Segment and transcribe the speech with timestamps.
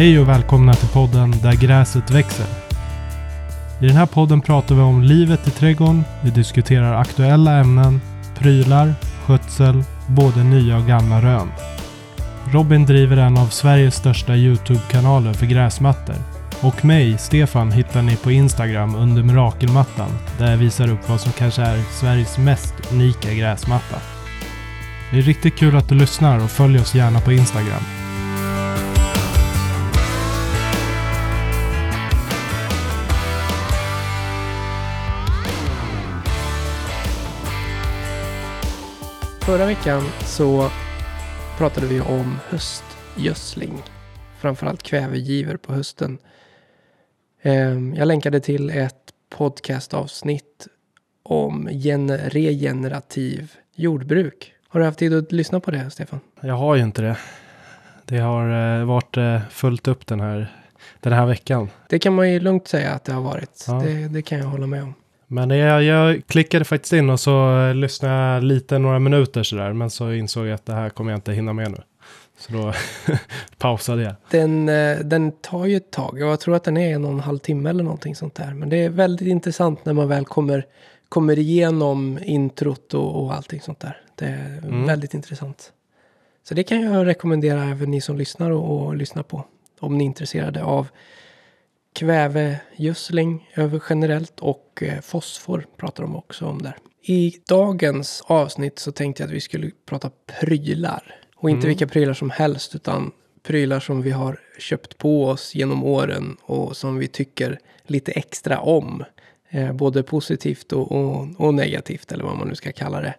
[0.00, 2.46] Hej och välkomna till podden Där gräset växer.
[3.80, 8.00] I den här podden pratar vi om livet i trädgården, vi diskuterar aktuella ämnen,
[8.38, 8.94] prylar,
[9.24, 11.48] skötsel, både nya och gamla rön.
[12.52, 16.16] Robin driver en av Sveriges största YouTube-kanaler för gräsmattor.
[16.60, 21.32] Och mig, Stefan, hittar ni på Instagram under Mirakelmattan där jag visar upp vad som
[21.32, 23.96] kanske är Sveriges mest unika gräsmatta.
[25.10, 27.99] Det är riktigt kul att du lyssnar och följ oss gärna på Instagram.
[39.50, 40.70] Förra veckan så
[41.58, 43.82] pratade vi om höstgödsling.
[44.38, 46.18] Framförallt kvävegiver på hösten.
[47.42, 48.94] Ehm, Jag länkade till ett
[49.30, 50.66] podcastavsnitt
[51.22, 54.54] om gen- regenerativ jordbruk.
[54.68, 56.20] Har du haft tid att lyssna på det, Stefan?
[56.40, 57.16] Jag har ju inte det.
[58.04, 60.52] Det har eh, varit eh, fullt upp den här,
[61.00, 61.70] den här veckan.
[61.88, 63.64] Det kan man ju lugnt säga att det har varit.
[63.68, 63.74] Ja.
[63.74, 64.94] Det, det kan jag hålla med om.
[65.32, 69.72] Men jag, jag klickade faktiskt in och så lyssnade jag lite, några minuter sådär.
[69.72, 71.78] Men så insåg jag att det här kommer jag inte hinna med nu.
[72.38, 72.72] Så då
[73.58, 74.14] pausade jag.
[74.30, 76.18] Den, eh, den tar ju ett tag.
[76.20, 78.54] Jag tror att den är en och en halv timme eller någonting sånt där.
[78.54, 80.66] Men det är väldigt intressant när man väl kommer,
[81.08, 84.00] kommer igenom introt och, och allting sånt där.
[84.14, 84.86] Det är Mm.
[84.86, 85.72] väldigt intressant.
[86.48, 89.44] Så det kan jag rekommendera även ni som lyssnar och, och lyssnar på.
[89.80, 90.88] Om ni är intresserade av
[91.92, 96.76] kvävegödsling över generellt och eh, fosfor pratar de också om där.
[97.02, 101.14] I dagens avsnitt så tänkte jag att vi skulle prata prylar.
[101.36, 101.68] Och inte Mm.
[101.68, 106.76] vilka prylar som helst utan prylar som vi har köpt på oss genom åren och
[106.76, 109.04] som vi tycker lite extra om.
[109.48, 113.14] Eh, både positivt och, och, och negativt eller vad man nu ska kalla det.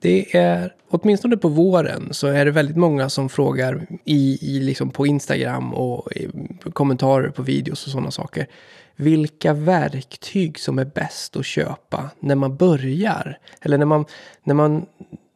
[0.00, 4.90] Det är, åtminstone på våren, så är det väldigt många som frågar i, i liksom
[4.90, 6.28] på Instagram och i
[6.72, 8.46] kommentarer på videos och sådana saker.
[8.96, 13.38] Vilka verktyg som är bäst att köpa när man börjar.
[13.60, 14.04] Eller när man,
[14.44, 14.86] när man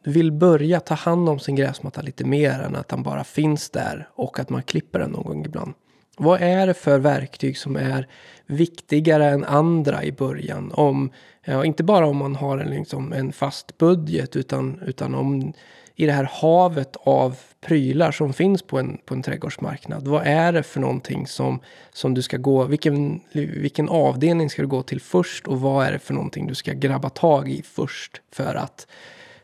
[0.03, 4.09] vill börja ta hand om sin gräsmatta lite mer än att den bara finns där
[4.15, 5.73] och att man klipper den någon gång ibland.
[6.17, 8.07] Vad är det för verktyg som är
[8.45, 10.71] viktigare än andra i början?
[10.71, 11.11] Om,
[11.45, 15.53] ja, inte bara om man har en, liksom, en fast budget utan, utan om
[15.95, 20.07] i det här havet av prylar som finns på en, på en trädgårdsmarknad.
[20.07, 21.59] Vad är det för någonting som,
[21.93, 25.91] som du ska gå, vilken, vilken avdelning ska du gå till först och vad är
[25.91, 28.87] det för någonting du ska grabba tag i först för att,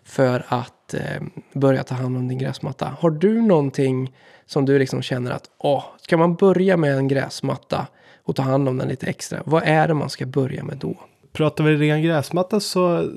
[0.04, 1.22] för att eh,
[1.54, 2.96] börja ta hand om din gräsmatta.
[3.00, 4.14] Har du någonting
[4.46, 7.88] som du liksom känner att, åh, ska man börja med en gräsmatta
[8.24, 10.96] och ta hand om den lite extra, vad är det man ska börja med då?
[11.32, 13.12] Pratar vi ren gräsmatta så,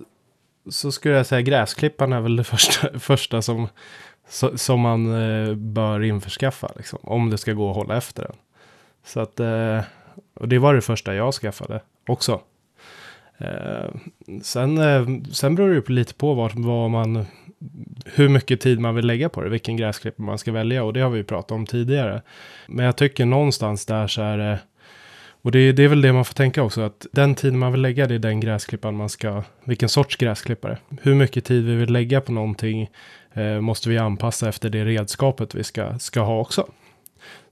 [0.70, 3.68] så skulle jag säga gräsklipparen är väl det första, första som,
[4.28, 6.70] så, som man eh, bör införskaffa.
[6.76, 8.36] Liksom, om det ska gå att hålla efter den.
[9.04, 9.80] Så att, eh,
[10.34, 12.40] och det var det första jag skaffade också.
[13.38, 13.90] Eh,
[14.42, 17.26] sen, eh, sen beror det lite på vad, vad man,
[18.04, 21.00] hur mycket tid man vill lägga på det, vilken gräsklippare man ska välja och det
[21.00, 22.22] har vi ju pratat om tidigare.
[22.66, 24.58] Men jag tycker någonstans där så är det,
[25.42, 27.80] och det, det är väl det man får tänka också, att den tid man vill
[27.80, 30.78] lägga det är den gräsklipparen man ska, vilken sorts gräsklippare.
[31.02, 32.90] Hur mycket tid vi vill lägga på någonting
[33.32, 36.66] eh, måste vi anpassa efter det redskapet vi ska, ska ha också.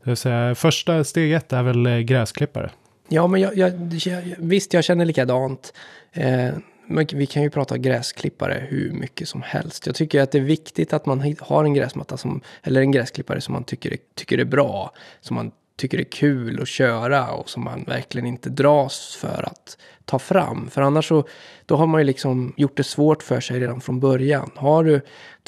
[0.05, 2.71] Det vill säga, första steget är väl eh, gräsklippare.
[3.09, 3.73] Ja, men jag, jag,
[4.39, 5.73] visst, jag känner likadant.
[6.13, 6.49] Eh,
[7.13, 9.87] vi kan ju prata gräsklippare hur mycket som helst.
[9.87, 13.41] Jag tycker att det är viktigt att man har en gräsmatta som, eller en gräsklippare
[13.41, 14.93] som man tycker är, tycker är bra.
[15.21, 19.79] Som man tycker är kul att köra och som man verkligen inte dras för att
[20.05, 20.71] ta fram.
[20.71, 21.25] För annars så,
[21.67, 24.51] då har man ju liksom gjort det svårt för sig redan från början.
[24.55, 25.01] Har du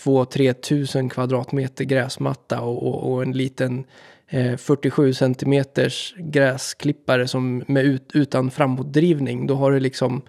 [0.02, 3.84] 2-3 tusen kvadratmeter gräsmatta och, och, och en liten
[4.28, 10.22] eh, 47 centimeters gräsklippare som med ut, utan framåtdrivning, då har du liksom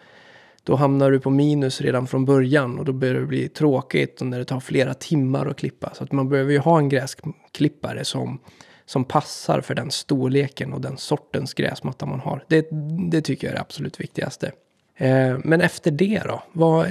[0.63, 4.27] då hamnar du på minus redan från början och då börjar det bli tråkigt och
[4.27, 5.93] när det tar flera timmar att klippa.
[5.93, 8.39] Så att man behöver ju ha en gräsklippare som,
[8.85, 12.43] som passar för den storleken och den sortens gräsmatta man har.
[12.47, 12.67] Det,
[13.11, 14.51] det tycker jag är det absolut viktigaste.
[14.97, 16.43] Eh, men efter det då?
[16.53, 16.87] Vad,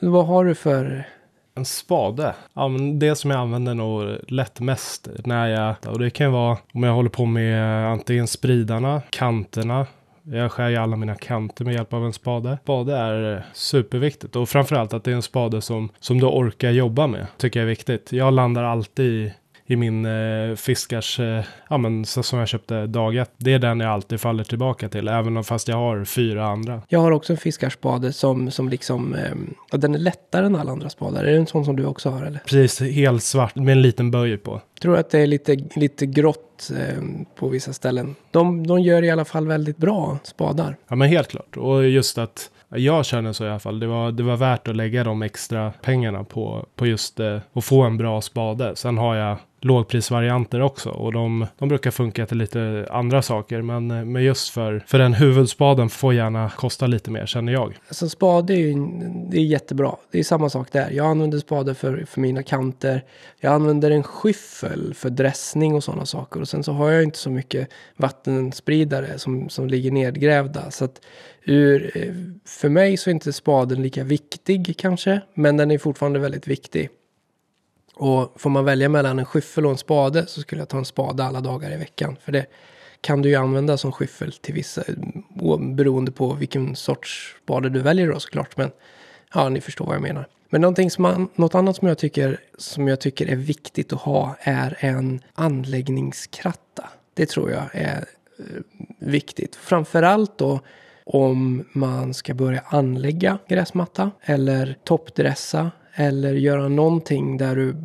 [0.00, 1.08] vad har du för...
[1.54, 2.34] En spade.
[2.54, 6.32] Ja, men det som jag använder nog lätt mest när jag, och det kan ju
[6.32, 9.86] vara om jag håller på med antingen spridarna, kanterna.
[10.30, 12.58] Jag skär ju alla mina kanter med hjälp av en spade.
[12.62, 16.70] Spade är eh, superviktigt och framförallt att det är en spade som, som du orkar
[16.70, 17.26] jobba med.
[17.36, 18.12] Tycker jag är viktigt.
[18.12, 19.32] Jag landar alltid
[19.66, 23.30] i min eh, fiskars, eh, ja men så, som jag köpte dag ett.
[23.36, 26.82] Det är den jag alltid faller tillbaka till, även om fast jag har fyra andra.
[26.88, 30.88] Jag har också en fiskarspade som, som liksom, eh, den är lättare än alla andra
[30.88, 31.24] spadar.
[31.24, 32.40] Är det en sån som du också har eller?
[32.46, 34.60] Precis, helt svart med en liten böj på.
[34.80, 37.02] tror att det är lite, lite grått eh,
[37.34, 38.14] på vissa ställen.
[38.30, 40.76] De, de gör i alla fall väldigt bra spadar.
[40.88, 41.56] Ja men helt klart.
[41.56, 43.80] Och just att jag känner så i alla fall.
[43.80, 47.64] Det var, det var värt att lägga de extra pengarna på, på just eh, att
[47.64, 48.76] få en bra spade.
[48.76, 49.36] Sen har jag
[49.66, 53.62] lågprisvarianter också och de, de brukar funka till lite andra saker.
[53.62, 57.78] Men, men just för, för den huvudspaden får gärna kosta lite mer känner jag.
[57.88, 58.74] Alltså spade är ju
[59.30, 59.96] det är jättebra.
[60.10, 60.90] Det är samma sak där.
[60.90, 63.04] Jag använder spade för, för mina kanter.
[63.40, 66.40] Jag använder en skyffel för dressning och sådana saker.
[66.40, 70.70] Och sen så har jag inte så mycket vattenspridare som, som ligger nedgrävda.
[70.70, 71.00] Så att
[71.44, 72.14] ur, eh,
[72.46, 75.20] för mig så är inte spaden lika viktig kanske.
[75.34, 76.88] Men den är fortfarande väldigt viktig.
[77.96, 80.84] Och får man välja mellan en skyffel och en spade så skulle jag ta en
[80.84, 82.16] spade alla dagar i veckan.
[82.20, 82.46] För det
[83.00, 84.82] kan du ju använda som skyffel till vissa,
[85.60, 88.56] beroende på vilken sorts spade du väljer då såklart.
[88.56, 88.70] Men
[89.34, 90.26] ja, ni förstår vad jag menar.
[90.50, 94.00] Men någonting som man, något annat som jag, tycker, som jag tycker är viktigt att
[94.00, 96.88] ha är en anläggningskratta.
[97.14, 98.04] Det tror jag är
[98.38, 98.44] eh,
[98.98, 99.56] viktigt.
[99.56, 100.60] Framförallt då
[101.04, 107.76] om man ska börja anlägga gräsmatta eller toppdressa eller göra någonting där du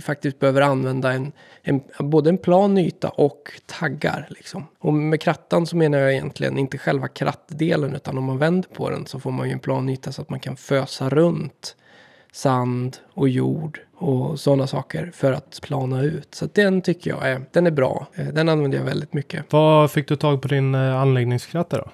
[0.00, 1.32] faktiskt behöver använda en,
[1.62, 4.26] en, både en plan yta och taggar.
[4.30, 4.66] Liksom.
[4.78, 8.90] Och med krattan så menar jag egentligen inte själva krattdelen utan om man vänder på
[8.90, 11.76] den så får man ju en plan yta så att man kan fösa runt
[12.32, 16.34] sand och jord och sådana saker för att plana ut.
[16.34, 18.06] Så den tycker jag är, den är bra.
[18.14, 19.44] Eh, den använder jag väldigt mycket.
[19.52, 21.90] Vad fick du tag på din eh, anläggningskratta då?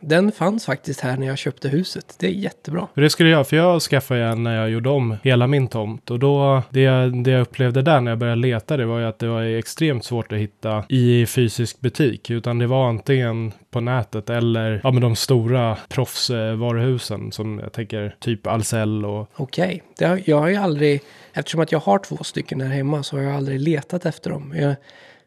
[0.00, 2.16] Den fanns faktiskt här när jag köpte huset.
[2.18, 2.88] Det är jättebra.
[2.94, 6.10] Det skulle jag, för jag skaffade en när jag gjorde om hela min tomt.
[6.10, 9.06] Och då, det jag, det jag upplevde där när jag började leta, det var ju
[9.06, 12.30] att det var extremt svårt att hitta i fysisk butik.
[12.30, 18.16] Utan det var antingen på nätet eller ja, med de stora proffsvaruhusen som jag tänker
[18.20, 19.30] typ Ahlsell och...
[19.36, 20.22] Okej, okay.
[20.26, 21.00] jag har ju aldrig,
[21.32, 24.54] eftersom att jag har två stycken här hemma så har jag aldrig letat efter dem.
[24.56, 24.74] Jag,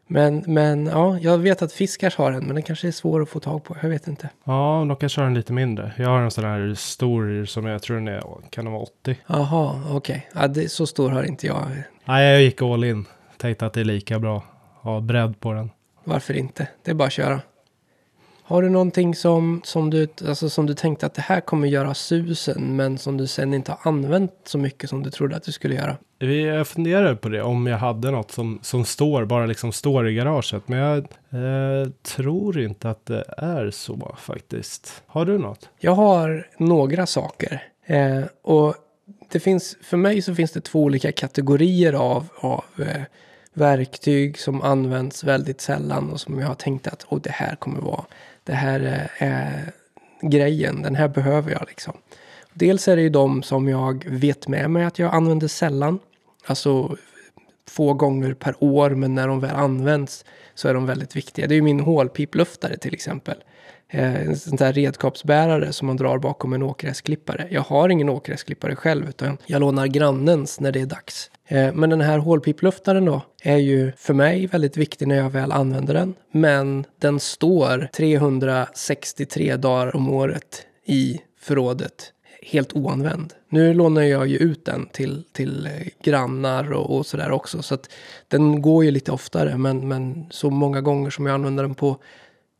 [0.06, 3.28] men, men ja, jag vet att Fiskars har en, men den kanske är svår att
[3.28, 3.76] få tag på.
[3.82, 4.28] Jag vet inte.
[4.44, 5.92] Ja, de kanske har en lite mindre.
[5.98, 9.16] Jag har en sån här stor som jag tror den är, kan den vara 80?
[9.26, 10.28] Jaha, okej.
[10.32, 10.62] Okay.
[10.62, 11.66] Ja, så stor har inte jag.
[12.04, 13.06] Nej, jag gick all in.
[13.36, 14.42] Tänkte att det är lika bra.
[14.80, 15.70] Ha bredd på den.
[16.04, 16.68] Varför inte?
[16.84, 17.40] Det är bara att köra.
[18.46, 21.94] Har du någonting som, som, du, alltså som du tänkte att det här kommer göra
[21.94, 25.52] susen men som du sen inte har använt så mycket som du trodde att du
[25.52, 25.96] skulle göra?
[26.18, 30.14] Jag funderar på det om jag hade något som, som står, bara liksom står i
[30.14, 30.68] garaget.
[30.68, 35.02] Men jag eh, tror inte att det är så faktiskt.
[35.06, 35.68] Har du något?
[35.78, 37.62] Jag har några saker.
[37.86, 38.74] Eh, och
[39.32, 43.02] det finns, för mig så finns det två olika kategorier av, av eh,
[43.54, 47.80] verktyg som används väldigt sällan och som jag har tänkt att oh, det här kommer
[47.80, 48.04] vara
[48.44, 49.72] det här är
[50.22, 51.94] grejen, den här behöver jag liksom.
[52.52, 55.98] Dels är det ju de som jag vet med mig att jag använder sällan.
[56.46, 56.96] Alltså
[57.68, 60.24] få gånger per år, men när de väl används
[60.54, 61.46] så är de väldigt viktiga.
[61.46, 63.36] Det är ju min hålpipluftare till exempel.
[63.88, 67.48] Eh, en sån där redskapsbärare som man drar bakom en åkgräsklippare.
[67.50, 71.30] Jag har ingen åkgräsklippare själv, utan jag lånar grannens när det är dags.
[71.48, 75.52] Eh, men den här hålpipluftaren då är ju för mig väldigt viktig när jag väl
[75.52, 76.14] använder den.
[76.32, 83.34] Men den står 363 dagar om året i förrådet helt oanvänd.
[83.48, 85.72] Nu lånar jag ju ut den till, till eh,
[86.02, 87.62] grannar och, och sådär också.
[87.62, 87.90] Så att
[88.28, 89.56] den går ju lite oftare.
[89.56, 91.96] Men, men så många gånger som jag använder den på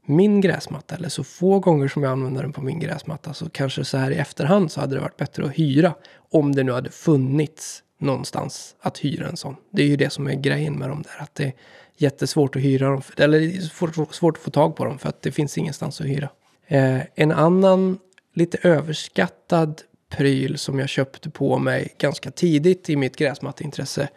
[0.07, 3.85] min gräsmatta eller så få gånger som jag använder den på min gräsmatta så kanske
[3.85, 5.95] så här i efterhand så hade det varit bättre att hyra
[6.31, 9.57] om det nu hade funnits någonstans att hyra en sån.
[9.71, 11.53] Det är ju det som är grejen med dem där, att det är
[11.97, 15.33] jättesvårt att hyra dem, eller svårt, svårt att få tag på dem för att det
[15.33, 16.29] finns ingenstans att hyra.
[16.67, 17.99] Eh, en annan
[18.35, 24.09] lite överskattad pryl som jag köpte på mig ganska tidigt i mitt gräsmatteintresse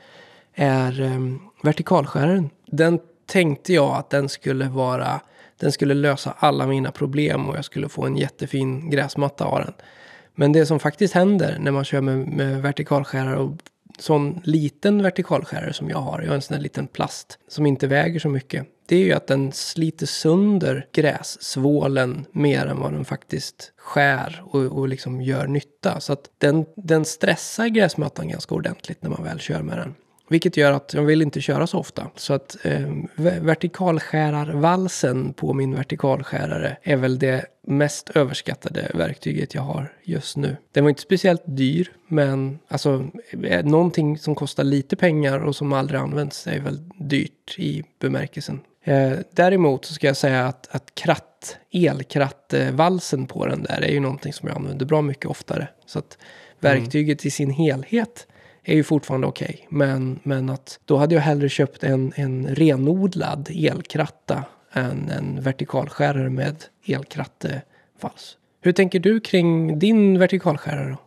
[0.53, 1.19] är eh,
[1.63, 2.49] vertikalskäraren.
[2.65, 5.21] Den tänkte jag att den skulle vara,
[5.59, 9.73] den skulle lösa alla mina problem och jag skulle få en jättefin gräsmatta av den.
[10.35, 13.51] Men det som faktiskt händer när man kör med, med vertikalskärare och
[13.97, 17.87] sån liten vertikalskärare som jag har, jag har en sån här liten plast som inte
[17.87, 18.67] väger så mycket.
[18.85, 24.61] Det är ju att den sliter sönder grässvålen mer än vad den faktiskt skär och,
[24.61, 25.99] och liksom gör nytta.
[25.99, 29.95] Så att den, den stressar gräsmattan ganska ordentligt när man väl kör med den.
[30.29, 32.07] Vilket gör att jag vill inte köra så ofta.
[32.15, 32.89] Så att eh,
[33.41, 40.57] vertikalskärarvalsen på min vertikalskärare är väl det mest överskattade verktyget jag har just nu.
[40.71, 43.07] Den var inte speciellt dyr, men alltså
[43.43, 48.59] eh, någonting som kostar lite pengar och som aldrig används är väl dyrt i bemärkelsen.
[48.83, 53.99] Eh, däremot så ska jag säga att, att kratt, elkrattvalsen på den där är ju
[53.99, 55.67] någonting som jag använder bra mycket oftare.
[55.85, 56.17] Så att
[56.59, 57.27] verktyget mm.
[57.27, 58.27] i sin helhet
[58.67, 59.53] är ju fortfarande okej.
[59.53, 59.65] Okay.
[59.69, 64.43] Men, men att då hade jag hellre köpt en, en renodlad elkratta
[64.73, 66.55] än en vertikalskärare med
[66.87, 68.37] elkrattevals.
[68.61, 70.97] Hur tänker du kring din vertikalskärare då?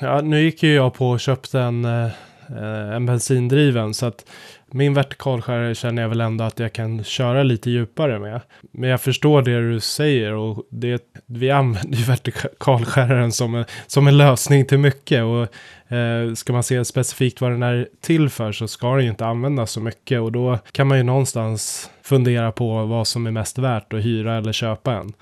[0.00, 2.10] Ja, nu gick ju jag på och köpte en, eh,
[2.56, 4.24] Eh, en bensindriven så att
[4.72, 8.40] min vertikalskärare känner jag väl ändå att jag kan köra lite djupare med.
[8.70, 14.06] Men jag förstår det du säger och det, vi använder ju vertikalskäraren som en, som
[14.06, 15.24] en lösning till mycket.
[15.24, 15.42] Och
[15.96, 19.26] eh, ska man se specifikt vad den är till för så ska den ju inte
[19.26, 20.20] användas så mycket.
[20.20, 24.36] Och då kan man ju någonstans fundera på vad som är mest värt att hyra
[24.36, 25.12] eller köpa en.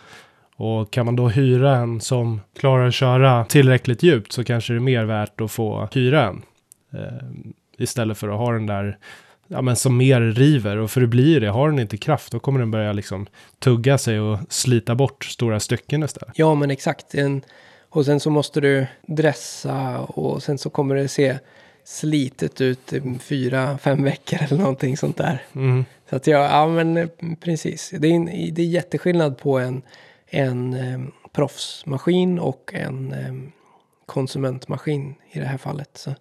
[0.57, 4.79] Och kan man då hyra en som klarar att köra tillräckligt djupt så kanske det
[4.79, 6.43] är mer värt att få hyra en.
[6.95, 7.27] Eh,
[7.79, 8.99] istället för att ha den där
[9.49, 10.77] ja, men som mer river.
[10.77, 13.27] Och för det blir det, har den inte kraft då kommer den börja liksom
[13.59, 16.39] tugga sig och slita bort stora stycken istället.
[16.39, 17.15] Ja, men exakt.
[17.15, 17.43] En,
[17.89, 21.39] och sen så måste du dressa och sen så kommer det se
[21.85, 25.43] slitet ut i fyra, fem veckor eller någonting sånt där.
[25.53, 25.85] Mm.
[26.11, 27.09] Så att ja, ja men eh,
[27.41, 27.91] precis.
[27.99, 29.83] Det är, en, det är jätteskillnad på en,
[30.27, 33.53] en um, proffsmaskin och en um,
[34.07, 35.91] konsumentmaskin i det här fallet.
[35.95, 36.15] Så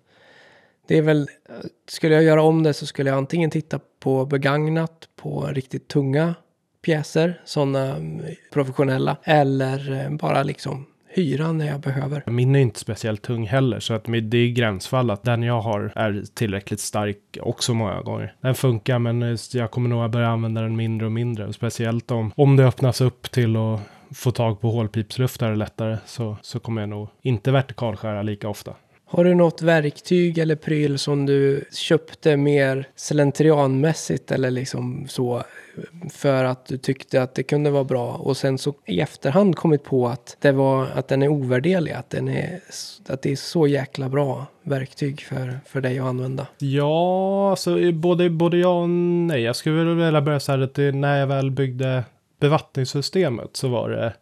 [0.88, 1.27] det är väl,
[1.88, 6.36] skulle jag göra om det så skulle jag antingen titta på begagnat på riktigt tunga
[6.82, 12.24] pjäser, sådana mm, professionella, eller eh, bara liksom hyra när jag behöver.
[12.25, 15.91] Min är inte speciellt tung heller, så att det är gränsfall att den jag har
[15.96, 18.36] är tillräckligt stark också många gånger.
[18.41, 22.12] Den funkar, men eh, jag kommer nog att börja använda den mindre och mindre, speciellt
[22.12, 23.79] om, om det öppnas upp till att
[24.15, 28.74] få tag på hålpipsluftare lättare så, så kommer jag nog inte vertikalskära lika ofta.
[29.10, 35.44] Har du något verktyg eller pryl som du köpte mer slentrianmässigt eller liksom så
[36.10, 39.84] för att du tyckte att det kunde vara bra och sen så i efterhand kommit
[39.84, 42.60] på att det var att den är ovärderlig, att den är
[43.08, 46.48] att det är så jäkla bra verktyg för, för dig att använda?
[46.58, 49.42] Ja, alltså både, både ja och nej.
[49.42, 52.04] Jag skulle vilja börja så här att det, när jag väl byggde
[52.40, 54.14] bevattningssystemet så var det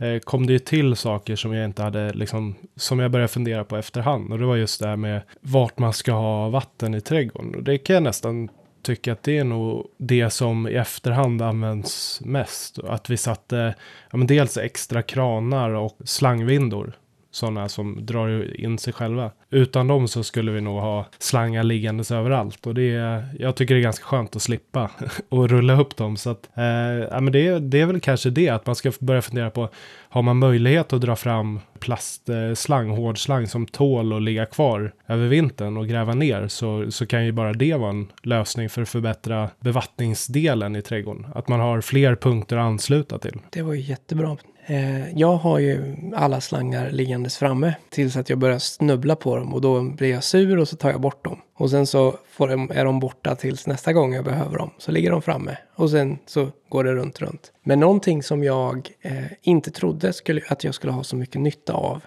[0.00, 3.64] Eh, kom det ju till saker som jag inte hade, liksom, som jag började fundera
[3.64, 4.32] på efterhand.
[4.32, 7.54] Och det var just det här med vart man ska ha vatten i trädgården.
[7.54, 8.48] Och det kan jag nästan
[8.82, 12.78] tycka att det är nog det som i efterhand används mest.
[12.78, 13.74] Att vi satte
[14.10, 16.92] ja, men dels extra kranar och slangvindor
[17.30, 19.30] sådana som drar in sig själva.
[19.50, 23.74] Utan dem så skulle vi nog ha slangar liggandes överallt och det är, jag tycker
[23.74, 24.90] det är ganska skönt att slippa
[25.28, 26.16] och rulla upp dem.
[26.16, 26.64] Så att, eh,
[27.10, 29.68] ja, men det, det är väl kanske det att man ska börja fundera på,
[30.08, 35.26] har man möjlighet att dra fram plastslang, hård slang som tål att ligga kvar över
[35.28, 38.88] vintern och gräva ner så, så kan ju bara det vara en lösning för att
[38.88, 41.26] förbättra bevattningsdelen i trädgården.
[41.34, 43.38] Att man har fler punkter att ansluta till.
[43.50, 44.36] Det var ju jättebra.
[44.66, 49.54] Eh, jag har ju alla slangar liggandes framme tills att jag börjar snubbla på dem
[49.54, 51.38] och då blir jag sur och så tar jag bort dem.
[51.54, 54.70] Och sen så de, är de borta tills nästa gång jag behöver dem.
[54.78, 57.52] Så ligger de framme och sen så går det runt, runt.
[57.62, 61.72] Men någonting som jag eh, inte trodde skulle, att jag skulle ha så mycket nytta
[61.72, 62.02] av.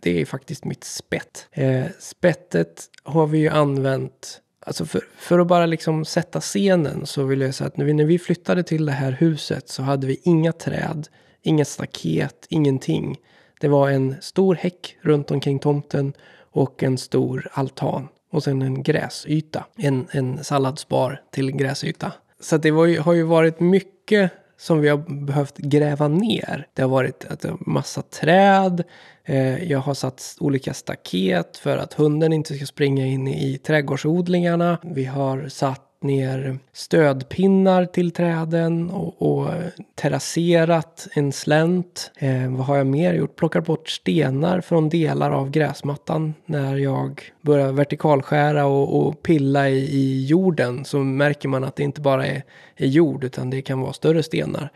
[0.00, 1.48] Det är faktiskt mitt spett.
[1.52, 7.24] Eh, spettet har vi ju använt Alltså för, för att bara liksom sätta scenen så
[7.24, 10.06] vill jag säga att när vi, när vi flyttade till det här huset så hade
[10.06, 11.08] vi inga träd.
[11.46, 13.16] Inget staket, ingenting.
[13.60, 16.12] Det var en stor häck runt omkring tomten
[16.52, 18.08] och en stor altan.
[18.30, 19.66] Och sen en gräsyta.
[19.76, 22.12] En, en salladsbar till gräsyta.
[22.40, 26.66] Så det ju, har ju varit mycket som vi har behövt gräva ner.
[26.74, 28.84] Det har varit en massa träd.
[29.24, 34.78] Eh, jag har satt olika staket för att hunden inte ska springa in i trädgårdsodlingarna.
[34.82, 39.48] Vi har satt ner stödpinnar till träden och, och
[39.94, 42.10] terrasserat en slänt.
[42.16, 43.36] Eh, vad har jag mer gjort?
[43.36, 49.78] Plockat bort stenar från delar av gräsmattan när jag börjar vertikalskära och, och pilla i,
[49.78, 52.42] i, jorden så märker man att det inte bara är,
[52.76, 54.68] är jord utan det kan vara större stenar.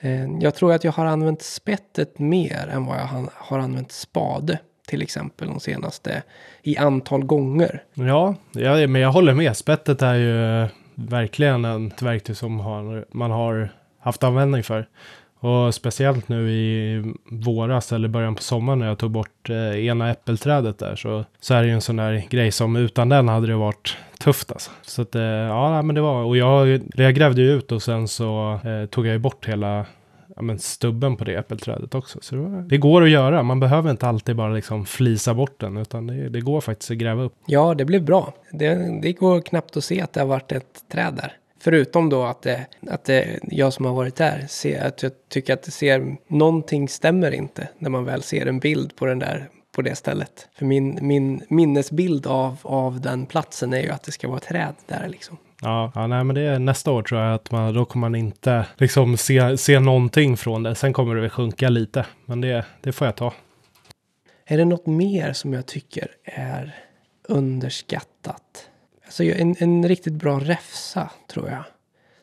[0.00, 4.58] Eh, jag tror att jag har använt spettet mer än vad jag har använt spade
[4.88, 6.22] till exempel de senaste
[6.62, 7.82] i antal gånger.
[7.94, 9.56] Ja, ja men jag håller med.
[9.56, 13.68] Spettet är ju verkligen ett verktyg som har, man har
[14.00, 14.88] haft användning för.
[15.40, 20.10] Och speciellt nu i våras eller början på sommaren när jag tog bort eh, ena
[20.10, 23.46] äppelträdet där så, så är det ju en sån där grej som utan den hade
[23.46, 24.70] det varit tufft alltså.
[24.82, 28.08] Så att, eh, ja, men det var, och jag, jag grävde ju ut och sen
[28.08, 29.86] så eh, tog jag ju bort hela
[30.38, 32.18] ja, men stubben på det äppelträdet också.
[32.22, 35.60] Så det, var, det går att göra, man behöver inte alltid bara liksom flisa bort
[35.60, 37.34] den, utan det, det går faktiskt att gräva upp.
[37.46, 38.34] Ja, det blev bra.
[38.52, 41.32] Det, det går knappt att se att det har varit ett träd där.
[41.60, 45.54] Förutom då att, det, att det, jag som har varit där, ser, att jag tycker
[45.54, 49.48] att det ser, någonting stämmer inte när man väl ser en bild på den där
[49.72, 50.48] på det stället.
[50.54, 54.74] För min, min minnesbild av, av den platsen är ju att det ska vara träd
[54.86, 55.36] där liksom.
[55.62, 58.14] Ja, ja nej, men det är nästa år tror jag att man, då kommer man
[58.14, 60.74] inte liksom se, se någonting från det.
[60.74, 63.32] Sen kommer det väl sjunka lite, men det, det får jag ta.
[64.46, 66.76] Är det något mer som jag tycker är
[67.28, 68.68] underskattat?
[69.04, 71.64] Alltså en, en riktigt bra räfsa tror jag.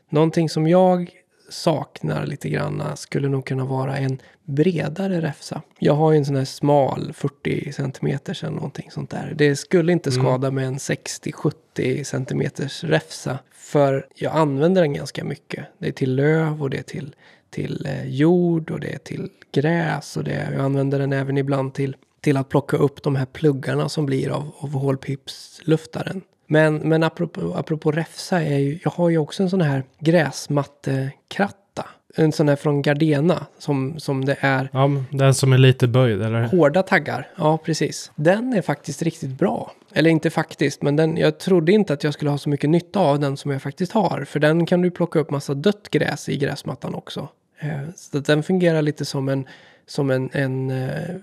[0.09, 1.09] Någonting som jag
[1.49, 5.61] saknar lite grann skulle nog kunna vara en bredare räfsa.
[5.79, 9.33] Jag har ju en sån här smal 40 centimeters eller någonting sånt där.
[9.37, 10.23] Det skulle inte Mm.
[10.23, 13.39] skada med en 60-70 centimeters räfsa.
[13.51, 15.65] För jag använder den ganska mycket.
[15.77, 17.15] Det är till löv och det är till,
[17.49, 20.17] till eh, jord och det är till gräs.
[20.17, 23.89] Och det, jag använder den även ibland till, till att plocka upp de här pluggarna
[23.89, 26.21] som blir av, av hålpipsluftaren.
[26.47, 31.85] Men, men apropå, apropå räfsa, är ju, jag har ju också en sån här gräsmattekratta.
[32.17, 36.21] En sån här från Gardena som, som det är Ja, den som är lite böjd,
[36.21, 36.43] eller?
[36.43, 37.27] hårda taggar.
[37.37, 38.11] Ja, precis.
[38.15, 39.71] Den är faktiskt riktigt bra.
[39.93, 42.99] Eller inte faktiskt, men den, jag trodde inte att jag skulle ha så mycket nytta
[42.99, 44.25] av den som jag faktiskt har.
[44.27, 47.27] För den kan du plocka upp massa dött gräs i gräsmattan också.
[47.59, 49.47] Eh, så den fungerar lite som en,
[49.87, 51.15] som en, en eh,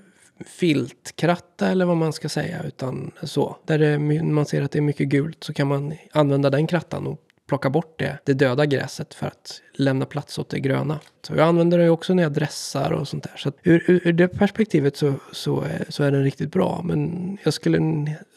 [0.47, 2.63] filtkratta eller vad man ska säga.
[2.63, 3.57] Utan så.
[3.67, 7.07] Där det, man ser att det är mycket gult så kan man använda den krattan
[7.07, 11.01] och plocka bort det, det döda gräset för att lämna plats åt det gröna.
[11.23, 13.37] Så jag använder det ju också när jag dressar och sånt där.
[13.37, 16.81] Så att ur, ur, ur det perspektivet så, så, är, så är den riktigt bra.
[16.85, 17.79] Men jag skulle,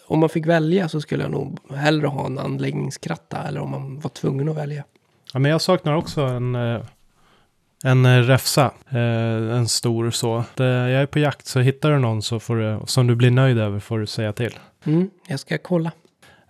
[0.08, 4.00] om man fick välja så skulle jag nog hellre ha en anläggningskratta eller om man
[4.00, 4.84] var tvungen att välja.
[5.34, 6.82] Ja, men jag saknar också en, eh,
[7.86, 8.72] en eh, räfsa.
[8.90, 10.44] Eh, En stor så.
[10.58, 13.58] Jag är på jakt så hittar du någon så får du, som du blir nöjd
[13.58, 14.60] över får du säga till.
[14.86, 15.92] Mm, jag ska kolla.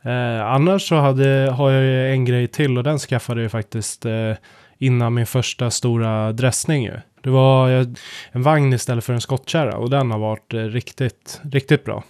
[0.01, 4.05] Eh, annars så hade, har jag ju en grej till och den skaffade jag faktiskt
[4.05, 4.31] eh,
[4.77, 6.93] innan min första stora dressning ju.
[7.21, 7.87] Det var eh,
[8.31, 12.03] en vagn istället för en skottkärra och den har varit eh, riktigt, riktigt bra.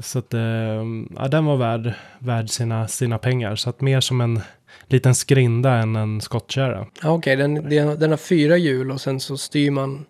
[0.00, 0.32] Så att
[1.16, 3.56] ja, den var värd, värd sina, sina pengar.
[3.56, 4.40] Så att mer som en
[4.86, 6.86] liten skrinda än en skottkärra.
[7.02, 10.06] Ja, Okej, den, den, den har fyra hjul och sen så styr man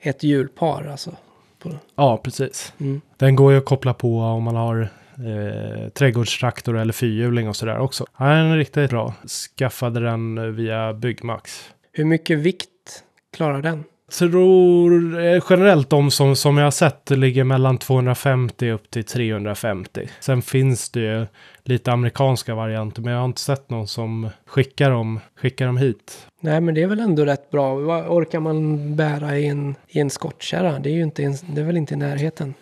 [0.00, 1.16] ett hjulpar alltså.
[1.94, 2.72] Ja, precis.
[2.78, 3.00] mm.
[3.16, 4.80] Den går ju att koppla på om man har
[5.16, 8.06] eh, trädgårdstraktor eller fyrhjuling och sådär också.
[8.18, 9.14] Ja, den är riktigt bra.
[9.26, 11.70] Skaffade den via Byggmax.
[11.92, 12.68] Hur mycket vikt
[13.36, 13.84] klarar den?
[14.12, 20.08] Tror eh, generellt de som, som jag har sett ligger mellan 250 upp till 350.
[20.20, 21.26] Sen finns det ju
[21.64, 26.26] lite amerikanska varianter men jag har inte sett någon som skickar dem, skickar dem hit.
[26.40, 27.74] Nej, men det är väl ändå rätt bra.
[27.74, 30.78] Vad orkar man bära i en, i en skottkärra?
[30.78, 32.54] Det är ju inte, ens- det är väl inte i närheten.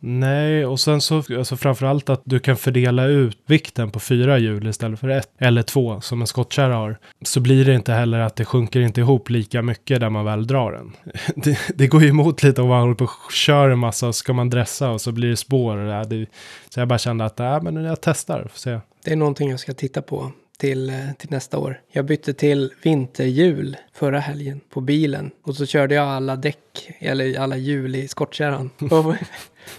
[0.00, 4.66] Nej, och sen så alltså framförallt att du kan fördela ut vikten på fyra hjul
[4.66, 6.98] istället för ett eller två som en skottkärra har.
[7.22, 10.46] Så blir det inte heller att det sjunker inte ihop lika mycket där man väl
[10.46, 10.92] drar den.
[11.36, 14.14] Det, det går ju emot lite om man håller på och kör en massa och
[14.14, 15.76] ska man dressa och så blir det spår.
[15.76, 16.04] Det, här.
[16.04, 16.26] det,
[16.68, 18.80] så jag bara kände att äh, men jag testar, får se.
[19.04, 21.80] Det är någonting jag ska titta på till, eh, till nästa år.
[21.92, 25.30] Jag bytte till vinterhjul förra helgen på bilen.
[25.42, 28.70] Och så körde jag alla däck, eller alla hjul i skottkärran.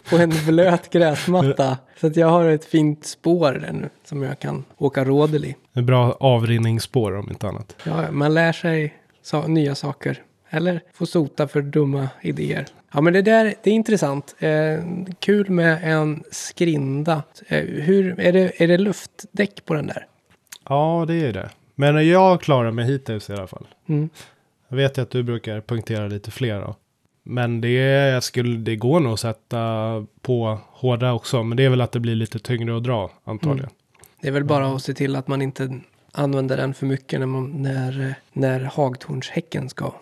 [0.09, 1.77] På, en blöt gräsmatta.
[2.01, 5.55] Så att jag har ett fint spår där nu som jag kan åka rådel i.
[5.73, 7.75] En bra avrinningsspår om inte annat.
[7.83, 10.23] Ja, man lär sig sa- nya saker.
[10.49, 12.65] Eller får sota för dumma idéer.
[12.93, 14.35] Ja, men det där det är intressant.
[14.39, 14.79] Eh,
[15.19, 17.23] kul med en skrinda.
[17.47, 20.05] Eh, hur, är, det, är det luftdäck på den där?
[20.69, 21.49] Ja, det är det.
[21.75, 23.67] Men jag klarar mig hittills i alla fall.
[23.89, 24.09] Mm.
[24.69, 26.75] Jag vet ju att du brukar punktera lite fler då.
[27.29, 27.73] Men det,
[28.09, 29.57] jag skulle, det går nog att sätta
[30.21, 31.43] på hårda också.
[31.43, 33.69] Men det är väl att det blir lite tyngre att dra antagligen.
[34.21, 35.79] Det är väl bara att se till att man inte
[36.11, 39.93] använder den för mycket när, man, när, när hagtornshäcken ska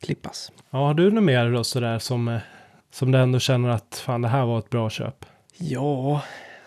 [0.00, 0.52] klippas.
[0.70, 2.38] Ja, har du något mer då sådär som,
[2.92, 5.26] som du ändå känner att fan det här var ett bra köp?
[5.58, 6.22] Ja,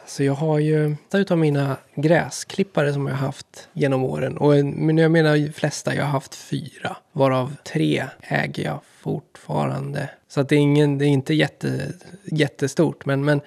[0.09, 4.37] alltså jag har ju utav mina gräsklippare som jag har haft genom åren.
[4.37, 6.97] Och en- men jag menar de flesta, jag har haft fyra.
[7.11, 10.09] Varav tre äger jag fortfarande.
[10.27, 11.93] Så att det är, ingen, det är inte jätte,
[12.23, 13.05] jättestort.
[13.05, 13.41] Men, men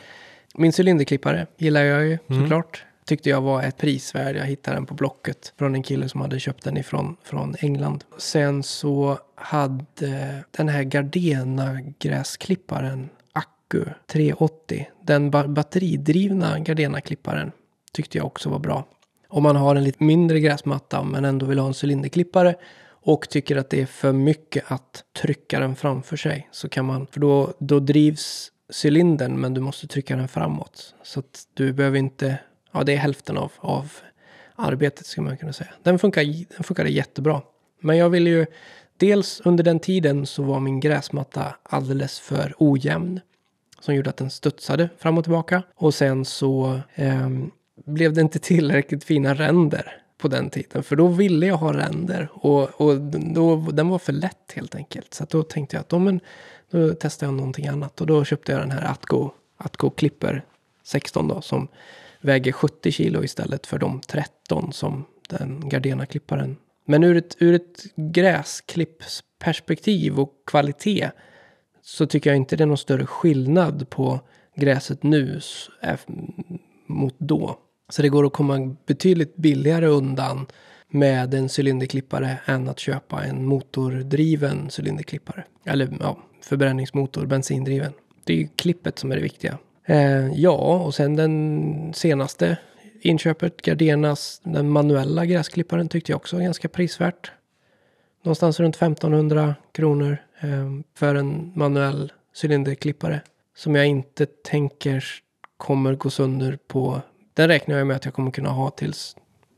[0.55, 2.43] min cylinderklippare gillar jag ju Mm.
[2.43, 2.85] såklart.
[3.07, 4.37] Tyckte jag var ett prisvärd.
[4.37, 8.05] Jag hittade den på Blocket från en kille som hade köpt den ifrån från England.
[8.19, 9.85] Sen så hade
[10.57, 11.79] den här Gardena
[13.73, 14.87] Miku 380.
[15.03, 17.53] Den ba- batteridrivna Gardena-klipparen.
[17.93, 18.87] tyckte jag också var bra.
[19.29, 22.55] Om man har en lite mindre gräsmatta men ändå vill ha en cylinderklippare
[23.05, 27.07] och tycker att det är för mycket att trycka den framför sig så kan man,
[27.07, 30.95] för då, då drivs cylindern men du måste trycka den framåt.
[31.03, 32.39] Så att du behöver inte,
[32.73, 33.93] ja det är hälften av, av
[34.57, 35.71] arbetet skulle man kunna säga.
[35.83, 36.23] Den funkar,
[36.57, 37.43] den funkade jättebra.
[37.81, 38.47] Men jag ville ju,
[38.97, 43.21] dels under den tiden så var min gräsmatta alldeles för ojämn.
[43.83, 45.63] Som gjorde att den studsade fram och tillbaka.
[45.75, 47.31] Och sen så eh,
[47.85, 50.83] blev det inte tillräckligt fina ränder på den tiden.
[50.83, 52.29] För då ville jag ha ränder.
[52.33, 52.99] Och, och
[53.35, 55.15] då, den var för lätt helt enkelt.
[55.15, 56.21] Så då tänkte jag att då, men,
[56.71, 58.01] då testar jag någonting annat.
[58.01, 60.45] Och då köpte jag den här Atco, Atco Clipper
[60.85, 61.41] 16 då.
[61.41, 61.69] Som
[62.21, 66.57] väger 70 kilo istället för de 13 som den Gardena-klipparen.
[66.85, 71.11] Men ur ett, ur ett gräsklippsperspektiv och kvalitet
[71.83, 74.21] så tycker jag inte det är någon större skillnad på
[74.57, 75.41] gräset nu
[76.87, 77.59] mot då.
[77.89, 80.47] Så det går att komma betydligt billigare undan
[80.89, 85.45] med en cylinderklippare än att köpa en motordriven cylinderklippare.
[85.67, 87.93] Eller ja, förbränningsmotor, bensindriven.
[88.25, 89.59] Det är ju klippet som är det viktiga.
[89.85, 92.57] Eh, ja, och sen den senaste
[93.01, 97.33] inköpet, Gardenas, den manuella gräsklipparen tyckte jag också var ganska prisvärt.
[98.23, 100.49] Någonstans runt 1500 kronor eh,
[100.99, 103.21] för en manuell cylinderklippare.
[103.57, 105.05] Som jag inte tänker
[105.57, 107.01] kommer gå sönder på.
[107.35, 109.17] Den räknar jag med att jag kommer kunna ha tills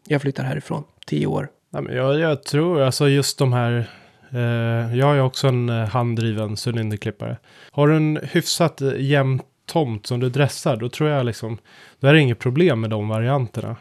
[0.09, 0.85] jag flyttar härifrån.
[1.07, 1.49] Tio år.
[1.71, 3.91] Jag, jag tror alltså just de här
[4.31, 7.37] eh, jag har ju också en eh, handdriven cylinderklippare.
[7.71, 11.59] Har du en hyfsat eh, jämn tomt som du dressar, då tror jag liksom,
[12.01, 13.77] då är det inget problem med de varianterna.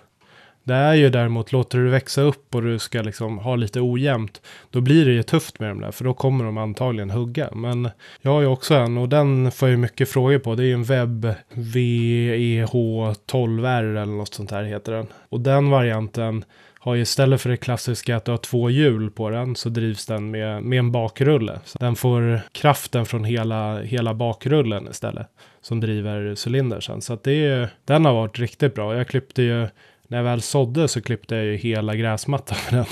[0.63, 4.41] Det är ju däremot, låter du växa upp och du ska liksom ha lite ojämnt,
[4.69, 7.49] då blir det ju tufft med dem där, för då kommer de antagligen hugga.
[7.55, 7.89] Men
[8.21, 10.55] jag har ju också en och den får jag mycket frågor på.
[10.55, 15.07] Det är ju en webb VEH12R eller något sånt här heter den.
[15.29, 16.45] Och den varianten
[16.83, 20.05] har ju istället för det klassiska att du har två hjul på den så drivs
[20.05, 21.59] den med, med en bakrulle.
[21.65, 25.27] Så den får kraften från hela, hela bakrullen istället
[25.61, 27.01] som driver cylindern sen.
[27.01, 28.95] Så att det är, den har varit riktigt bra.
[28.95, 29.67] Jag klippte ju
[30.07, 32.87] när jag väl sådde så klippte jag ju hela gräsmattan med den.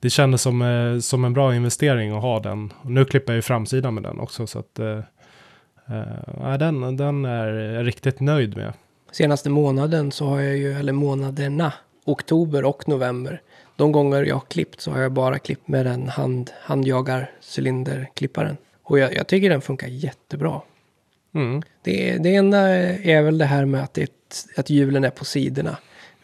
[0.00, 2.72] Det kändes som, eh, som en bra investering att ha den.
[2.82, 4.46] Och nu klipper jag ju framsidan med den också.
[4.46, 4.98] Så att, eh,
[5.88, 8.72] eh, den, den är jag riktigt nöjd med.
[9.12, 11.72] Senaste månaden så har jag ju, eller månaderna,
[12.04, 13.40] oktober och november.
[13.76, 18.56] De gånger jag har klippt så har jag bara klippt med den hand, handjagarcylinderklipparen.
[18.82, 20.60] Och jag, jag tycker den funkar jättebra.
[21.34, 21.62] Mm.
[21.82, 24.10] Det, det enda är väl det här med att, det,
[24.56, 25.76] att hjulen är på sidorna.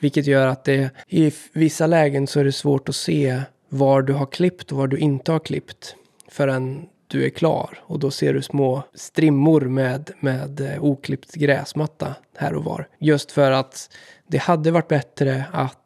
[0.04, 4.12] Vilket gör att det i vissa lägen så är det svårt att se var du
[4.12, 5.96] har klippt och var du inte har klippt.
[6.28, 7.78] Förrän du är klar.
[7.82, 12.88] Och då ser du små strimmor med, med eh, oklippt gräsmatta här och var.
[12.98, 13.90] Just för att
[14.26, 15.78] det hade varit bättre att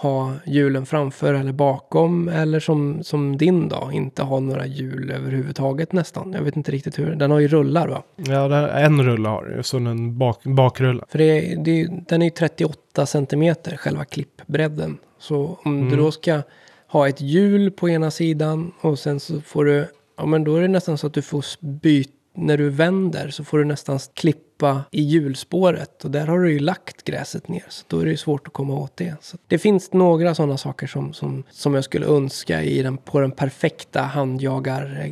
[0.00, 5.92] ha hjulen framför eller bakom eller som, som din då, inte ha några hjul överhuvudtaget
[5.92, 6.32] nästan.
[6.32, 8.02] Jag vet inte riktigt hur, den har ju rullar va?
[8.16, 11.04] Ja, en rulle har den så en bak, bakrulle.
[11.08, 14.98] För det, det, den är ju 38 centimeter, själva klippbredden.
[15.18, 15.90] Så om mm.
[15.90, 16.42] du då ska
[16.86, 19.86] ha ett hjul på ena sidan och sen så får du,
[20.16, 23.44] ja men då är det nästan så att du får byta när du vänder så
[23.44, 24.49] får du nästan klippa
[24.90, 26.04] i hjulspåret.
[26.04, 27.64] Och där har du ju lagt gräset ner.
[27.68, 29.14] Så då är det ju svårt att komma åt det.
[29.20, 33.20] Så det finns några sådana saker som, som, som jag skulle önska i den, på
[33.20, 35.06] den perfekta handjagar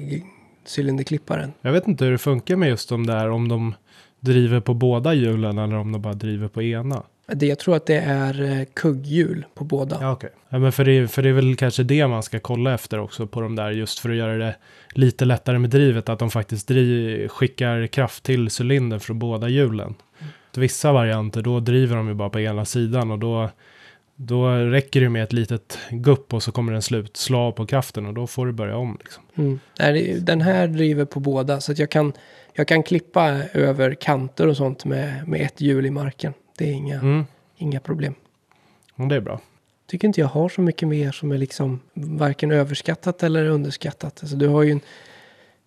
[0.76, 1.52] cylinderklipparen.
[1.60, 3.30] Jag vet inte hur det funkar med just de där.
[3.30, 3.74] Om de
[4.20, 7.02] driver på båda hjulen eller om de bara driver på ena.
[7.32, 9.98] Det, jag tror att det är eh, kugghjul på båda.
[10.00, 10.12] Ja.
[10.12, 10.30] Okay.
[10.48, 13.26] Ja, men för det, för det är väl kanske det man ska kolla efter också
[13.26, 14.56] på de där, just för att göra det
[14.90, 19.94] lite lättare med drivet, att de faktiskt driv, skickar kraft till cylindern från båda hjulen.
[20.20, 20.32] Mm.
[20.56, 23.50] Vissa varianter, då driver de ju bara på ena sidan och då,
[24.16, 28.06] då räcker det med ett litet gupp och så kommer den slut slå på kraften
[28.06, 28.98] och då får du börja om.
[29.00, 29.22] Liksom.
[29.36, 29.60] Mm.
[30.24, 32.12] Den här driver på båda, så att jag kan,
[32.52, 36.32] jag kan klippa över kanter och sånt med, med ett hjul i marken.
[36.58, 37.24] Det är inga, mm.
[37.56, 38.14] inga problem.
[38.94, 39.40] Och det är bra.
[39.86, 44.18] Tycker inte jag har så mycket mer som är liksom varken överskattat eller underskattat.
[44.20, 44.80] Alltså du har ju en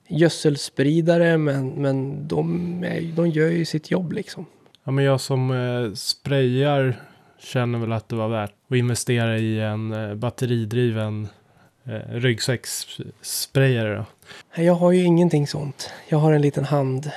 [0.07, 4.45] gödselspridare men, men de, är, de gör ju sitt jobb liksom.
[4.83, 7.01] Ja men jag som eh, sprayar
[7.39, 11.27] känner väl att det var värt att investera i en eh, batteridriven
[11.83, 14.05] eh, ryggsäckssprayare.
[14.55, 15.93] Jag har ju ingenting sånt.
[16.09, 17.11] Jag har en liten hand,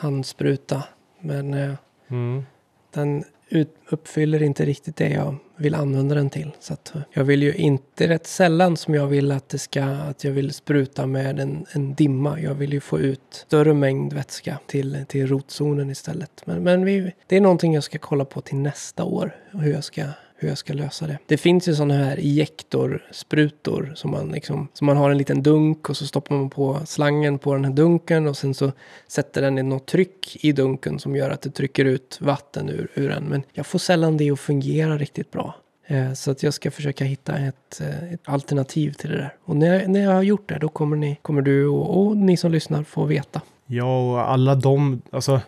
[0.00, 0.84] handspruta.
[1.20, 1.74] Men eh,
[2.08, 2.44] mm.
[2.90, 6.50] Den ut, uppfyller inte riktigt det jag vill använda den till.
[6.60, 9.82] Så att eh, jag vill ju inte rätt sällan som jag vill att det ska,
[9.84, 12.40] att jag vill spruta med en, en dimma.
[12.40, 16.42] Jag vill ju få ut större mängd vätska till, till rotzonen istället.
[16.44, 19.36] Men, men vi, det är någonting jag ska kolla på till nästa år.
[19.50, 20.02] Hur jag ska
[20.40, 21.18] hur jag ska lösa det.
[21.26, 25.90] Det finns ju sådana här ejektorsprutor som man, liksom, som man har en liten dunk
[25.90, 28.72] och så stoppar man på slangen på den här dunken och sen så
[29.08, 32.88] sätter den i något tryck i dunken som gör att det trycker ut vatten ur,
[32.94, 33.24] ur den.
[33.24, 35.54] Men jag får sällan det att fungera riktigt bra.
[35.86, 39.34] Eh, så att jag ska försöka hitta ett, eh, ett, alternativ till det där.
[39.44, 42.36] Och när, när jag har gjort det då kommer, ni, kommer du och, och ni
[42.36, 43.40] som lyssnar få veta.
[43.66, 45.40] Ja, och alla de, alltså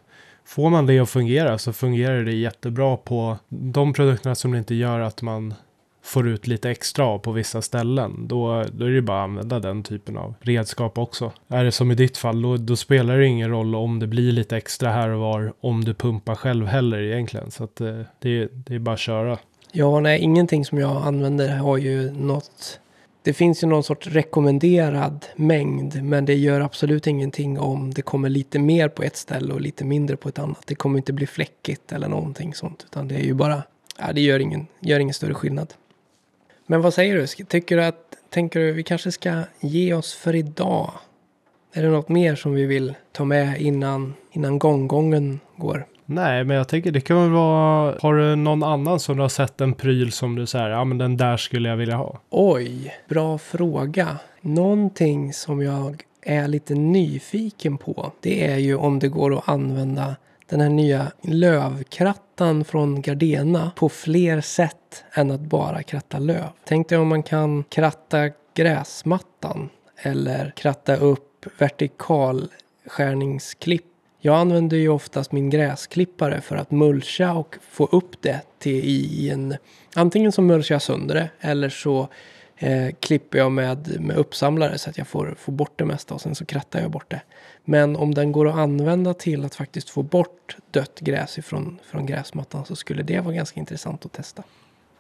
[0.53, 5.01] Får man det att fungera så fungerar det jättebra på de produkterna som inte gör
[5.01, 5.55] att man
[6.03, 8.29] får ut lite extra på vissa ställen.
[8.29, 11.33] Då, då är det bara att använda den typen av redskap också.
[11.49, 14.33] Är det som i ditt fall, då, då, spelar det ingen roll om det blir
[14.33, 17.51] lite extra här och var om du pumpar själv heller egentligen.
[17.51, 19.39] Så att eh, det, det är bara att köra.
[19.73, 22.81] Ja, nej, ingenting som jag använder har ju något
[23.23, 28.29] det finns ju någon sorts rekommenderad mängd, men det gör absolut ingenting om det kommer
[28.29, 30.63] lite mer på ett ställe och lite mindre på ett annat.
[30.67, 33.63] Det kommer inte bli fläckigt eller någonting sånt, utan det är ju bara,
[33.99, 35.75] ja, det gör ingen, gör ingen större skillnad.
[36.67, 37.45] Men vad säger du?
[37.45, 40.93] Tycker du att, tänker du vi kanske ska ge oss för idag?
[41.73, 45.87] Är det något mer som vi vill ta med innan, innan gånggången går?
[46.15, 49.29] Nej, men jag tänker det kan väl vara, har du någon annan som du har
[49.29, 52.19] sett en pryl som du säger, ja men den där skulle jag vilja ha?
[52.31, 54.17] Oj, bra fråga.
[54.41, 60.17] Någonting som jag är lite nyfiken på, det är ju om det går att använda
[60.47, 66.49] den här nya lövkrattan från Gardena på fler sätt än att bara kratta löv.
[66.65, 68.19] Tänk dig om man kan kratta
[68.55, 69.69] gräsmattan
[70.03, 73.92] eller kratta upp vertikalskärningsklipp
[74.25, 79.31] jag använder ju oftast min gräsklippare för att mulcha och få upp det till i
[79.31, 79.57] en...
[79.95, 82.09] Antingen så mulchar jag sönder det eller så
[82.57, 86.21] eh, klipper jag med, med uppsamlare så att jag får, får bort det mesta och
[86.21, 87.23] sen så krattar jag bort det.
[87.65, 92.07] Men om den går att använda till att faktiskt få bort dött gräs ifrån från
[92.07, 94.43] gräsmattan så skulle det vara ganska intressant att testa.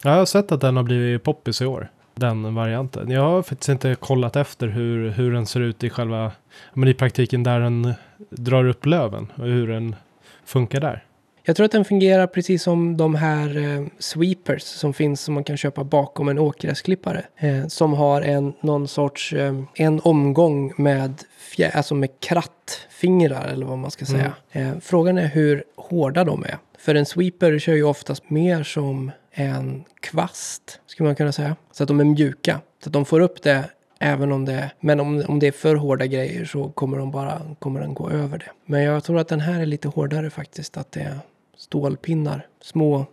[0.03, 3.11] Jag har sett att den har blivit poppis i år den varianten.
[3.11, 6.33] Jag har faktiskt inte kollat efter hur, hur den ser ut i själva,
[6.73, 7.95] men i praktiken där den
[8.31, 9.97] drar upp löven och hur den
[10.45, 11.05] funkar där.
[11.45, 15.45] Jag tror att den fungerar precis som de här eh, sweepers som finns som man
[15.45, 17.25] kan köpa bakom en åkgräsklippare.
[17.37, 23.67] Eh, som har en, någon sorts, eh, en omgång med, fjär, alltså med krattfingrar eller
[23.67, 24.33] vad man ska säga.
[24.53, 24.69] Mm.
[24.69, 26.59] Eh, frågan är hur hårda de är.
[26.79, 31.57] För en sweeper kör ju oftast mer som en kvast, skulle man kunna säga.
[31.73, 32.61] Så att de är mjuka.
[32.83, 35.75] Så att de får upp det även om det, men om, om det är för
[35.75, 38.51] hårda grejer så kommer, de bara, kommer den gå över det.
[38.65, 40.77] Men jag tror att den här är lite hårdare faktiskt.
[40.77, 41.19] Att det är
[41.57, 43.07] stålpinnar, små.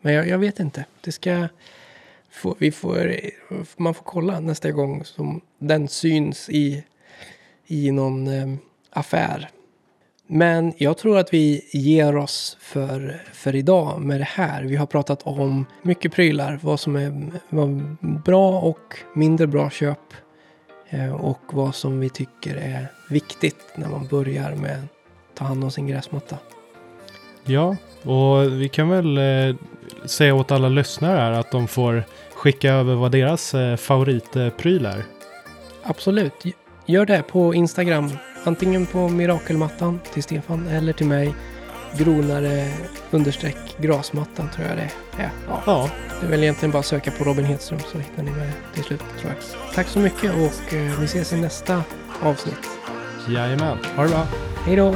[0.00, 0.84] Men jag, jag vet inte.
[1.00, 1.48] Det ska...
[2.30, 3.16] Få, vi får,
[3.76, 6.84] man får kolla nästa gång som den syns i,
[7.66, 8.54] i någon eh,
[8.90, 9.50] affär.
[10.34, 14.62] Men jag tror att vi ger oss för, för idag med det här.
[14.62, 19.98] Vi har pratat om mycket prylar, vad som är vad bra och mindre bra köp.
[20.88, 25.64] Eh, och vad som vi tycker är viktigt när man börjar med att ta hand
[25.64, 26.38] om sin gräsmatta.
[27.44, 29.56] Ja, och vi kan väl eh,
[30.04, 35.04] säga åt alla lyssnare här att de får skicka över vad deras eh, favoritpryl är.
[35.82, 36.44] Absolut.
[36.86, 38.10] Gör det på Instagram
[38.44, 41.34] Antingen på Mirakelmattan till Stefan eller till mig.
[41.98, 42.68] Gronare
[43.10, 45.30] understreck grasmattan tror jag det är.
[45.48, 45.60] Ja.
[45.66, 45.90] ja.
[46.20, 48.84] Det är väl egentligen bara att söka på Robin Hedström så hittar ni mig till
[48.84, 49.74] slut tror jag.
[49.74, 51.82] Tack så mycket och eh, vi ses i nästa
[52.22, 52.68] avsnitt.
[53.28, 54.26] Jajamän, ha det bra.
[54.66, 54.94] Hej då!